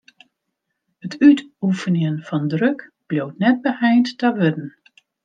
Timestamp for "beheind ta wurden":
3.67-4.67